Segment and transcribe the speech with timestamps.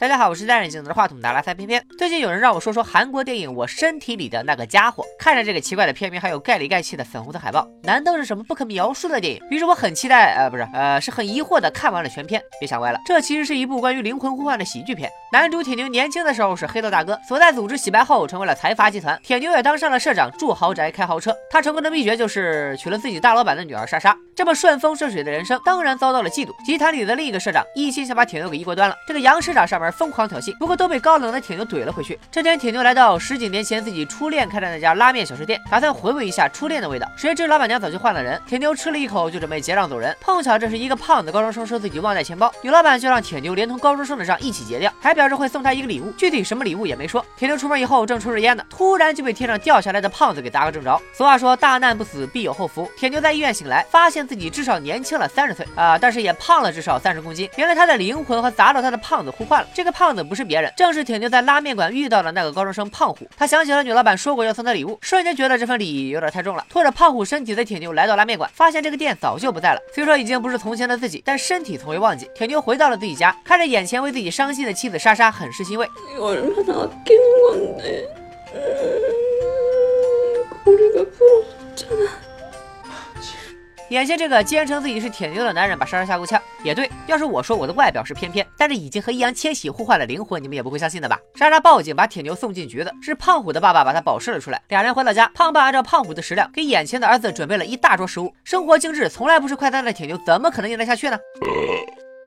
[0.00, 1.84] 大家好，我是戴眼镜拿着话筒的拉塞偏偏。
[1.98, 9.42] 最近有人让我说说韩国电影《我身体里的那个家伙》，看着这个奇怪的片名，还有盖里盖气的粉红色海报，难道是什么不可描述的电影？
[9.50, 12.40] 于是我很期待，呃，不是，呃，是很疑惑的看完了全片。
[12.60, 15.10] 别想歪了，这其实是一部关于灵魂互换的喜剧片。
[15.32, 21.34] 男主铁牛年轻的时候是黑道大哥，所在组织洗白后成为了财阀集团，铁牛也当上了社长，住豪宅开豪车。
[21.50, 24.16] 他成功的秘诀就是娶了自己大老板的女儿莎莎。
[24.36, 26.52] 这么顺风顺水的人生，当然遭到了嫉妒。
[26.64, 28.94] 集团里的另一个社长一心想把铁牛给一锅端了。
[29.08, 32.18] 这个杨社长上门疯狂挑衅，不过都被高冷的铁牛怼了回去。
[32.30, 37.10] 这天，铁牛来到十几年前自己初恋开的那家拉面小吃店，打算回味一下初恋的味道。
[37.16, 38.40] 谁知老板娘早就换了人。
[38.46, 47.24] 铁牛吃了一口就准备结账走人，碰巧这是一个胖子高中生说自己忘带钱包，女老板就让铁牛连同高中生的账一起结掉，还表示会送他一个礼物，具体什么礼物也没说。
[47.36, 51.00] 铁牛出门以后正抽着烟呢，突然就被天上掉下来的胖子给砸个正着。
[51.12, 52.88] 俗话说大难不死必有后福。
[52.96, 55.08] 铁牛在医院醒来，发现自己至少年轻。
[55.08, 57.48] 轻了三十岁啊，但是也胖了至少三十公斤。
[57.56, 59.66] 原来他的灵魂和砸到他的胖子互换了。
[59.78, 63.18] 这个胖子不是别人，正是铁牛在拉面馆遇到的那个高中生胖虎。
[63.36, 66.66] 他想起了女老板说过要送他礼物，瞬间觉得这份礼有点太重了。
[66.68, 69.80] 拖着胖虎身体的铁牛来到拉面馆，发现这个店早就不在了。
[69.94, 72.28] 虽说已经不是从前的自己，但身体从未忘记。
[72.34, 75.88] 铁牛回到了自己家，看着眼前为自己伤心的妻子莎莎，很是欣慰。
[83.90, 86.40] 眼前这个坚称自己是铁牛的男人，把莎莎吓够呛。
[86.62, 91.18] 也对，要是我说我的外表是翩翩，但是已经和易烊千玺互换了灵魂，你们也不会相信的吧？
[91.34, 94.60] 莎莎报警，把铁牛送进局子，是胖虎的爸爸把他保释了出来。
[94.68, 98.34] 俩人回到家，胖爸按照胖虎的食量，给眼前的儿子准备了一大桌食物。
[98.44, 101.18] 生活精致，从来不吃快餐的铁牛，怎么可能咽得下去呢？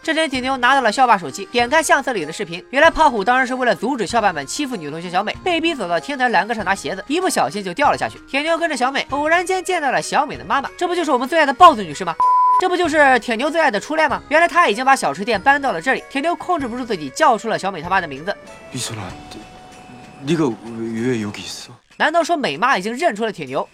[0.03, 8.17] 这天，铁牛拿到了校霸手机，点开相册里的视频，原来胖虎当时是为了阻止校霸们欺负女同学小美，被逼走到天台栏杆上拿鞋子，一不小心就掉了下去。
[8.27, 12.15] 铁牛跟着小美，偶然间见到了小美的妈妈，这不就是我们最爱的豹子女士吗？
[12.59, 14.19] 这不就是铁牛最爱的初恋吗？
[14.29, 18.35] 原来他已经把小吃店搬到了这里，铁牛控制不住自己，叫出了小美他妈的名字。
[21.97, 23.69] 难道说美妈已经认出了铁牛？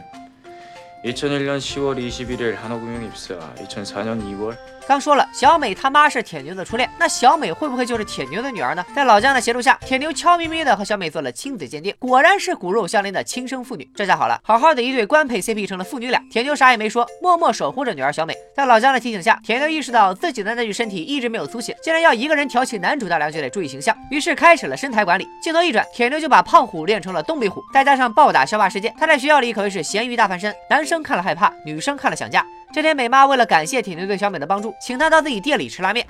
[1.04, 4.56] 2001년10월21일 한호금융입사2004년2월
[4.88, 8.86] 刚说了，小美他妈是铁牛的初恋，那小美会不会就是铁牛的女儿呢？
[8.94, 13.88] 在老姜的协助下，铁牛悄咪咪的和小美做了亲子鉴定，果然是骨肉相连的亲生父女。
[13.96, 16.22] 这下好了，好好的一对官配 CP 成了父女俩。
[16.30, 18.32] 铁牛啥也没说，默默守护着女儿小美。
[18.54, 25.26] 在老姜的提醒下，铁牛意识到自己的那具身体一直没有苏醒，既然要一个人挑起男主大梁，就得注意形象，于是开始了身材管理。
[25.42, 30.54] 镜头一转，铁牛就把胖虎练成了东北虎，再加上暴打校霸事件，他在学校里可谓是咸鱼大翻身。
[30.70, 32.45] 男 生看了害怕，女生看了想嫁。
[32.73, 36.05] 这天，美妈为了感谢铁牛对小美的帮助，请他到自己店里吃拉面。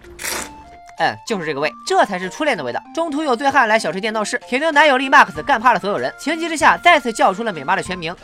[0.97, 2.81] 嗯，就是这个味，这才是初恋的味道。
[2.91, 8.15] 中途有醉汉来小吃店闹事，铁牛男友力 Max 干趴了所有人，情急之下再次叫出了美妈的全名。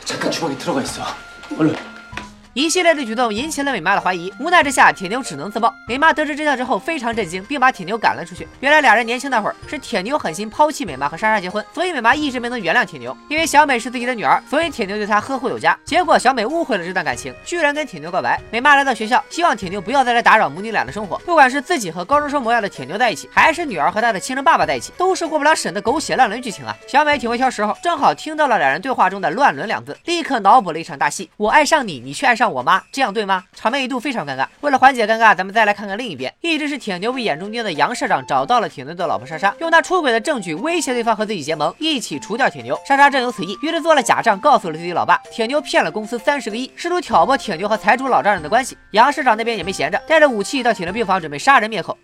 [2.58, 5.72] 一系列的举动引起了美妈的怀疑，无奈之下，铁牛只能自爆。
[5.86, 8.48] 美妈得知真相之后非常震惊，并把铁牛赶了出去。
[8.58, 13.16] 原来俩人年轻那会儿是铁牛狠心抛弃美妈和莎莎结婚，所以美妈一直没能原谅铁牛。
[13.28, 15.78] 因为小美是自己的女儿，所以铁牛对她呵护有加。
[15.84, 18.42] 结果小美误会了这段感情，居然跟铁牛告白。
[18.50, 21.16] 美妈来到学校，希望铁牛不要再来打扰母女俩的生活。
[21.18, 26.76] 不管是自己和高中生模样的铁牛在一起，还是女儿和她的亲生爸爸在一起，都是过不了审的狗血乱伦剧情啊！
[26.88, 33.25] 小美挺会挑时候，正好听到了两人对话中的“乱伦”两字，立刻脑补了一场大戏：我爱上你，你却爱上我妈，这样对？
[33.25, 33.43] 吗？
[33.53, 34.47] 场面一度非常尴尬。
[34.61, 36.33] 为了缓解尴尬，咱们再来看看另一边。
[36.41, 42.79] 一直是铁牛为眼中钉的杨社长找到了铁牛的老婆莎莎，用他出轨的证据威胁对方和自己结盟，一起除掉铁牛。
[42.87, 48.77] 莎莎正有此意，于是做了假账，告诉了自己老爸，铁牛骗了公司三十个亿，试图挑拨铁牛和财主老丈人的关系。
[48.91, 51.97] 杨社长那边也没闲着，带着武器到铁牛病房，准备杀人灭口。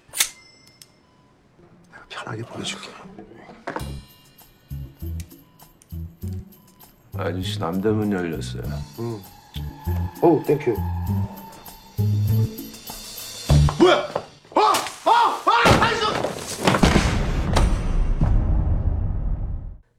[7.17, 8.63] 아저씨남대문열렸어요
[8.97, 9.19] 오,
[10.26, 10.74] Oh, thank you.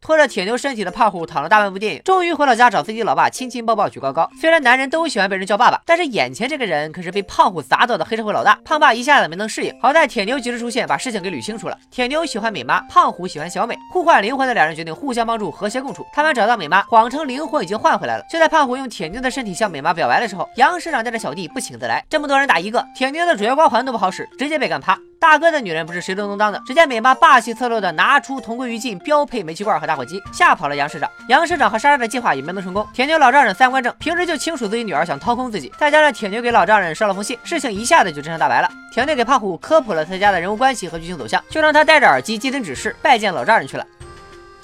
[0.06, 4.30] 拖着铁牛身体的胖虎躺了大半部电影，终于回到家找自己老爸亲亲抱抱举高高。
[4.40, 9.74] 虽然男人都喜欢被人叫爸爸，但是眼前这个人可是被胖虎砸倒的黑社会老大，胖爸一下子没能适应。
[9.82, 11.76] 好在铁牛及时出现，把事情给捋清楚了。
[11.90, 16.06] 铁牛喜欢美妈，胖虎喜欢小美，互换灵魂的两人决定互相帮助，和谐共处。
[16.14, 18.24] 他们找到美妈，谎称灵魂已经换回来了。
[18.30, 22.06] 就在胖虎用铁牛的身体向美妈表白的时候，杨师长带着小弟不请自来。
[22.08, 24.96] 这么多人打一个，铁牛的主角光环都不好使，直接被干趴。
[25.25, 26.63] 大哥的女人不是谁都能当的。
[26.67, 31.11] 只见美妈霸气侧漏的拿出同归于尽标配煤气罐和打火机，吓跑了杨市长。
[31.29, 32.87] 杨市长和莎莎的计划也没能成功。
[32.95, 38.71] 铁牛老丈人三观正，平时就清楚自己女儿想掏空自己，再加上铁牛给老丈人捎了封信，事情一下子就真相大白了。
[38.93, 43.87] 铁牛给胖虎科普了他家的人物关系和剧情走向，就让他带着耳机接听指示，拜见老丈人去了。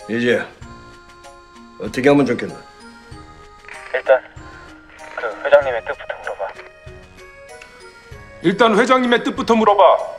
[0.09, 0.43] 이제
[1.79, 2.55] 어떻게 하면 좋겠나?
[3.93, 4.23] 일단
[5.17, 6.53] 그 회장님의 뜻부터 물어봐.
[8.43, 10.10] 일단 회장님의 뜻부터 물어봐.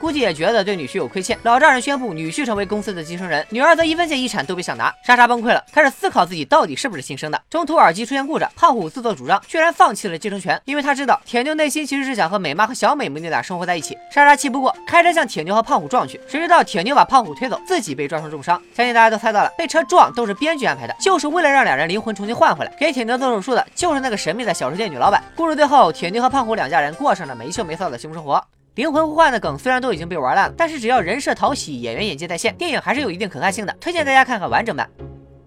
[0.00, 4.90] 估计也觉得对女婿有亏欠，老丈人宣布女婿成为公司的继承人，女儿则一分钱遗产都别想拿。
[5.04, 7.38] 莎莎崩溃了，开始思考自己到底是不是亲生的。
[7.50, 13.94] 中途耳机出现故障，胖虎自作主张，居然放弃了继承权，因为他知道铁牛内心其实是想和美妈和小美母女俩生活在一起。
[14.10, 18.60] 莎莎气不过，开车向铁牛和胖虎撞去，谁知道铁牛把胖虎推走，自己被撞成重伤。
[18.74, 22.72] 相信大家都猜到了，被车撞都是编剧安排的，就是为了让两人灵魂重新换回来。
[22.78, 25.22] 给铁牛做手术的就是那个神秘的小吃店女老板。
[25.36, 28.42] 故事最后，铁牛和胖虎两家人过上了没羞没臊的幸福生活。
[28.80, 33.76] 灵魂互换的梗虽然都已经被玩烂了，但是只要人设讨喜，演员演技在线，电影还是有一定可看性的。
[33.78, 34.88] 推荐大家看看完整版。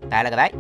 [0.08, 0.54] 拜了个拜。